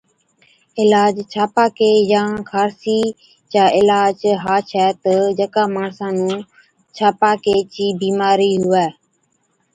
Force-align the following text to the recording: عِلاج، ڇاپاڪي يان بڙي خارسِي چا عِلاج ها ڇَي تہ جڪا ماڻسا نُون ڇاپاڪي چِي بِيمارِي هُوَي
عِلاج، 0.81 1.15
ڇاپاڪي 1.33 1.91
يان 2.11 2.31
بڙي 2.35 2.47
خارسِي 2.51 2.99
چا 3.51 3.63
عِلاج 3.77 4.17
ها 4.43 4.55
ڇَي 4.69 4.87
تہ 5.01 5.13
جڪا 5.37 5.63
ماڻسا 5.75 6.07
نُون 6.17 6.37
ڇاپاڪي 6.97 7.55
چِي 7.73 7.85
بِيمارِي 7.99 8.51
هُوَي 8.63 8.87